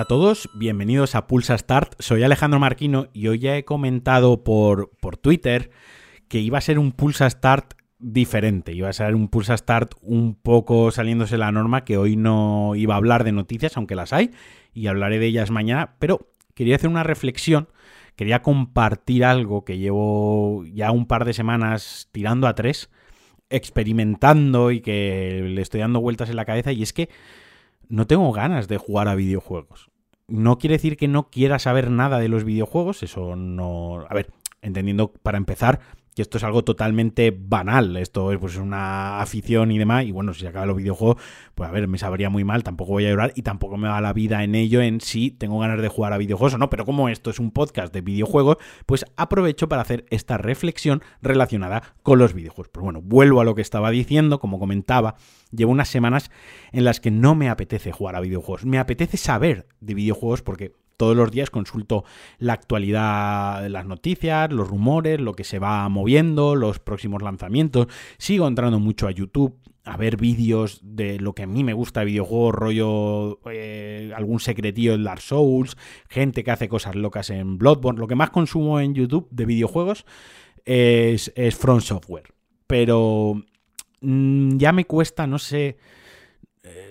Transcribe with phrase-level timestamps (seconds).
[0.00, 1.92] Hola a todos, bienvenidos a Pulsa Start.
[1.98, 5.72] Soy Alejandro Marquino y hoy ya he comentado por, por Twitter
[6.26, 8.72] que iba a ser un Pulsa Start diferente.
[8.72, 12.94] Iba a ser un Pulsa Start un poco saliéndose la norma, que hoy no iba
[12.94, 14.30] a hablar de noticias, aunque las hay,
[14.72, 17.68] y hablaré de ellas mañana, pero quería hacer una reflexión,
[18.16, 22.88] quería compartir algo que llevo ya un par de semanas tirando a tres,
[23.50, 27.10] experimentando y que le estoy dando vueltas en la cabeza, y es que
[27.90, 29.90] no tengo ganas de jugar a videojuegos.
[30.28, 34.06] No quiere decir que no quiera saber nada de los videojuegos, eso no...
[34.08, 34.32] A ver,
[34.62, 35.80] entendiendo para empezar
[36.14, 40.34] que esto es algo totalmente banal, esto es pues una afición y demás, y bueno,
[40.34, 41.22] si se acaba los videojuegos,
[41.54, 44.00] pues a ver, me sabría muy mal, tampoco voy a llorar y tampoco me va
[44.00, 46.84] la vida en ello en si tengo ganas de jugar a videojuegos o no, pero
[46.84, 52.18] como esto es un podcast de videojuegos, pues aprovecho para hacer esta reflexión relacionada con
[52.18, 52.70] los videojuegos.
[52.72, 55.16] Pues bueno, vuelvo a lo que estaba diciendo, como comentaba,
[55.52, 56.30] llevo unas semanas
[56.72, 60.79] en las que no me apetece jugar a videojuegos, me apetece saber de videojuegos porque
[61.00, 62.04] todos los días consulto
[62.36, 67.86] la actualidad las noticias, los rumores, lo que se va moviendo, los próximos lanzamientos.
[68.18, 72.00] Sigo entrando mucho a YouTube a ver vídeos de lo que a mí me gusta
[72.00, 75.78] de videojuegos, rollo eh, algún secretillo en Dark Souls,
[76.10, 77.98] gente que hace cosas locas en Bloodborne.
[77.98, 80.04] Lo que más consumo en YouTube de videojuegos
[80.66, 82.34] es, es From Software.
[82.66, 83.42] Pero
[84.02, 85.78] mm, ya me cuesta, no sé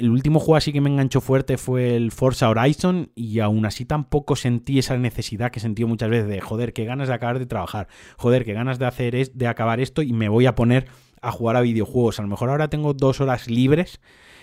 [0.00, 3.84] el último juego así que me enganchó fuerte fue el Forza Horizon y aún así
[3.84, 7.46] tampoco sentí esa necesidad que sentí muchas veces de joder, qué ganas de acabar de
[7.46, 10.86] trabajar, joder, qué ganas de hacer es de acabar esto y me voy a poner
[11.20, 12.18] a jugar a videojuegos.
[12.18, 14.00] A lo mejor ahora tengo dos horas libres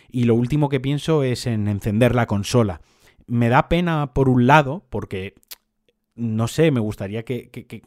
[0.10, 2.82] y lo último que pienso es en encender la consola.
[3.26, 5.34] Me da pena por un lado porque
[6.16, 7.82] no sé, me gustaría que, que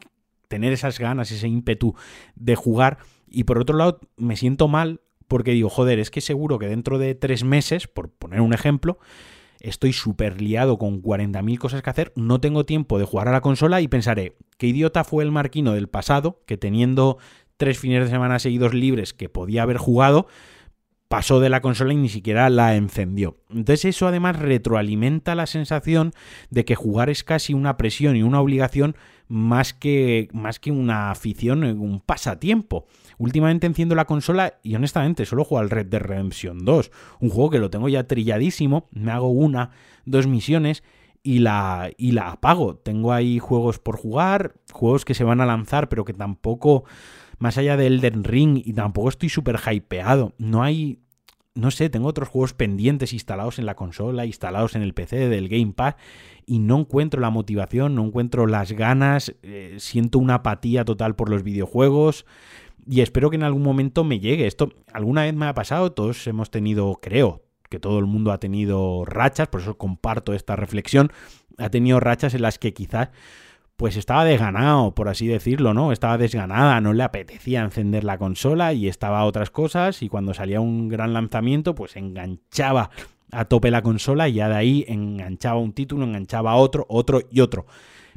[0.47, 1.95] tener esas ganas, ese ímpetu
[2.35, 2.97] de jugar
[3.29, 4.99] y por otro lado me siento mal
[5.31, 8.99] porque digo, joder, es que seguro que dentro de tres meses, por poner un ejemplo,
[9.61, 13.39] estoy súper liado con 40.000 cosas que hacer, no tengo tiempo de jugar a la
[13.39, 17.17] consola y pensaré, qué idiota fue el Marquino del pasado, que teniendo
[17.55, 20.27] tres fines de semana seguidos libres que podía haber jugado,
[21.11, 23.35] pasó de la consola y ni siquiera la encendió.
[23.49, 26.13] Entonces eso además retroalimenta la sensación
[26.49, 28.95] de que jugar es casi una presión y una obligación
[29.27, 32.87] más que, más que una afición, un pasatiempo.
[33.17, 37.49] Últimamente enciendo la consola y honestamente solo juego al Red Dead Redemption 2, un juego
[37.49, 39.71] que lo tengo ya trilladísimo, me hago una,
[40.05, 40.81] dos misiones
[41.23, 42.75] y la, y la apago.
[42.75, 46.83] Tengo ahí juegos por jugar, juegos que se van a lanzar pero que tampoco,
[47.39, 50.33] más allá del Elden Ring, y tampoco estoy súper hypeado.
[50.37, 50.99] No hay
[51.53, 55.49] no sé, tengo otros juegos pendientes instalados en la consola, instalados en el PC del
[55.49, 55.95] Game Pass
[56.45, 61.29] y no encuentro la motivación, no encuentro las ganas, eh, siento una apatía total por
[61.29, 62.25] los videojuegos
[62.87, 64.47] y espero que en algún momento me llegue.
[64.47, 68.39] Esto alguna vez me ha pasado, todos hemos tenido, creo, que todo el mundo ha
[68.39, 71.11] tenido rachas, por eso comparto esta reflexión,
[71.57, 73.09] ha tenido rachas en las que quizás
[73.77, 75.91] pues estaba desganado, por así decirlo, ¿no?
[75.91, 80.35] Estaba desganada, no le apetecía encender la consola y estaba a otras cosas y cuando
[80.35, 82.91] salía un gran lanzamiento pues enganchaba
[83.31, 87.39] a tope la consola y ya de ahí enganchaba un título, enganchaba otro, otro y
[87.39, 87.65] otro.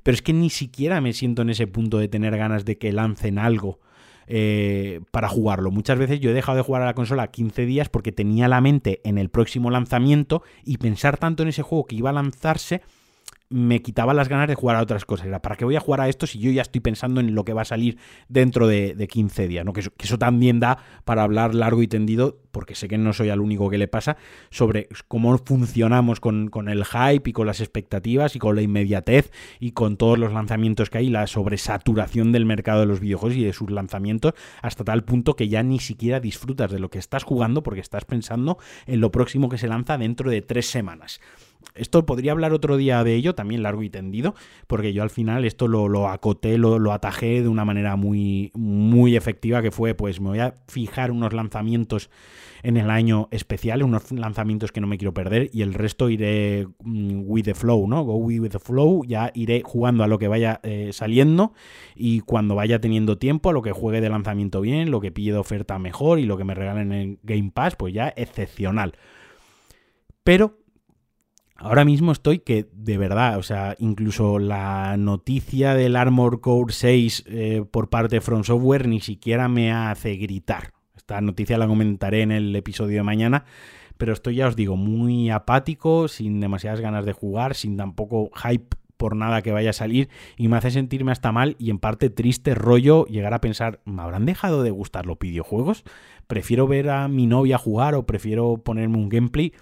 [0.02, 2.92] Pero es que ni siquiera me siento en ese punto de tener ganas de que
[2.92, 3.78] lancen algo
[4.26, 5.70] eh, para jugarlo.
[5.70, 8.60] Muchas veces yo he dejado de jugar a la consola 15 días porque tenía la
[8.60, 12.82] mente en el próximo lanzamiento y pensar tanto en ese juego que iba a lanzarse
[13.54, 15.28] me quitaba las ganas de jugar a otras cosas.
[15.28, 17.44] Era, ¿para qué voy a jugar a esto si yo ya estoy pensando en lo
[17.44, 17.98] que va a salir
[18.28, 19.64] dentro de, 15 días?
[19.64, 19.72] ¿no?
[19.72, 23.38] Que, eso, también da para hablar largo y tendido, porque sé que no soy el
[23.38, 24.16] único que le pasa,
[24.50, 29.30] sobre cómo funcionamos con, con, el hype y con las expectativas y con la inmediatez
[29.60, 33.44] y con todos los lanzamientos que hay, la sobresaturación del mercado de los videojuegos y
[33.44, 34.32] de sus lanzamientos,
[34.62, 38.04] hasta tal punto que ya ni siquiera disfrutas de lo que estás jugando porque estás
[38.04, 41.20] pensando en lo próximo que se lanza dentro de tres semanas.
[41.74, 44.34] Esto podría hablar otro día de ello, también largo y tendido,
[44.66, 49.16] porque yo al final esto lo, acoté, lo, lo, atajé de una manera muy, muy
[49.16, 52.10] efectiva, que fue, pues me voy a fijar unos lanzamientos
[52.64, 56.66] en el año especial, unos lanzamientos que no me quiero perder, y el resto iré
[56.82, 58.02] mm, with the flow, ¿no?
[58.04, 61.52] Go with the flow, ya iré jugando a lo que vaya eh, saliendo,
[61.94, 65.32] y cuando vaya teniendo tiempo, a lo que juegue de lanzamiento bien, lo que pille
[65.32, 68.94] de oferta mejor, y lo que me regalen en Game Pass, pues ya excepcional.
[70.22, 70.63] Pero
[71.56, 77.24] Ahora mismo estoy que, de verdad, o sea, incluso la noticia del Armor Core 6
[77.26, 80.72] eh, por parte de From Software ni siquiera me hace gritar.
[80.96, 83.44] Esta noticia la comentaré en el episodio de mañana,
[83.98, 88.76] pero estoy, ya os digo, muy apático, sin demasiadas ganas de jugar, sin tampoco hype
[88.96, 92.10] por nada que vaya a salir y me hace sentirme hasta mal y en parte
[92.10, 95.84] triste rollo llegar a pensar, ¿me habrán dejado de gustar los videojuegos?
[96.26, 99.52] Prefiero ver a mi novia jugar o prefiero ponerme un gameplay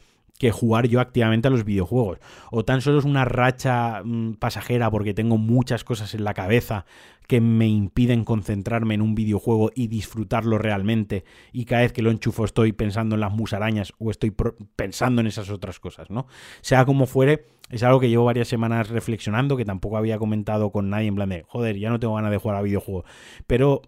[0.43, 2.19] que jugar yo activamente a los videojuegos.
[2.51, 6.85] O tan solo es una racha mm, pasajera porque tengo muchas cosas en la cabeza
[7.29, 11.23] que me impiden concentrarme en un videojuego y disfrutarlo realmente.
[11.53, 14.35] Y cada vez que lo enchufo estoy pensando en las musarañas o estoy
[14.75, 16.27] pensando en esas otras cosas, ¿no?
[16.61, 20.91] Sea como fuere, es algo que llevo varias semanas reflexionando, que tampoco había comentado con
[20.91, 23.05] nadie en plan de, joder, ya no tengo ganas de jugar a videojuegos.
[23.47, 23.83] Pero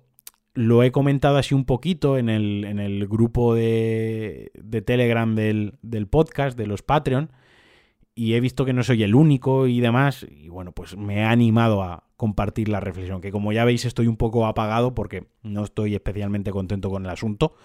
[0.54, 5.74] lo he comentado así un poquito en el, en el grupo de, de Telegram del,
[5.82, 7.30] del, podcast, de los Patreon,
[8.14, 11.24] y he visto que no soy el único y demás, y bueno, pues me he
[11.24, 15.64] animado a compartir la reflexión, que como ya veis estoy un poco apagado porque no
[15.64, 17.56] estoy especialmente contento con el asunto.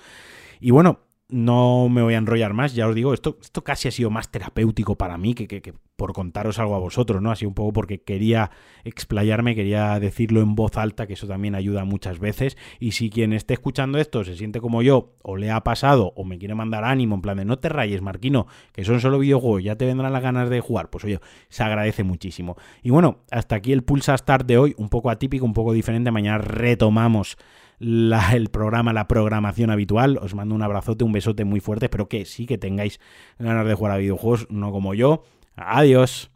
[0.60, 3.92] Y bueno, no me voy a enrollar más, ya os digo, esto, esto casi ha
[3.92, 7.30] sido más terapéutico para mí que, que, por contaros algo a vosotros, ¿no?
[7.30, 8.50] Así un poco porque quería
[8.84, 12.58] explayarme, quería decirlo en voz alta, que eso también ayuda muchas veces.
[12.80, 16.24] Y si quien esté escuchando esto se siente como yo, o le ha pasado, o
[16.24, 19.64] me quiere mandar ánimo, en plan de no te rayes, Marquino, que son solo videojuegos,
[19.64, 21.20] ya te vendrán las ganas de jugar, pues oye,
[21.50, 22.56] se agradece muchísimo.
[22.82, 26.10] Y bueno, hasta aquí el Pulsa Start de hoy, un poco atípico, un poco diferente.
[26.10, 27.38] Mañana retomamos
[27.80, 30.18] el programa, la programación habitual.
[30.22, 31.86] Os mando un abrazote, un besote muy fuerte.
[31.86, 33.00] Espero que sí que tengáis
[33.38, 35.24] ganas de jugar a videojuegos, no como yo.
[35.60, 36.30] Adiós.